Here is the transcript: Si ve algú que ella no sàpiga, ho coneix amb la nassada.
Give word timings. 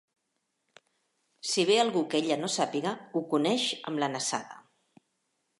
Si 1.49 1.65
ve 1.71 1.75
algú 1.83 2.03
que 2.13 2.21
ella 2.23 2.39
no 2.45 2.51
sàpiga, 2.55 2.97
ho 3.15 3.25
coneix 3.35 3.69
amb 3.93 4.05
la 4.05 4.13
nassada. 4.17 4.63